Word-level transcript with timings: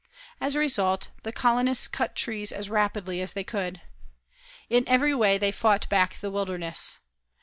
As 0.41 0.55
a 0.55 0.59
result, 0.59 1.09
the 1.21 1.31
colonists 1.31 1.87
cut 1.87 2.15
trees 2.15 2.51
as 2.51 2.71
rapidly 2.71 3.21
as 3.21 3.33
they 3.33 3.43
could. 3.43 3.81
In 4.67 4.83
every 4.87 5.13
way 5.13 5.37
they 5.37 5.51
fought 5.51 5.87
back 5.89 6.15
the 6.15 6.31
wilderness. 6.31 6.97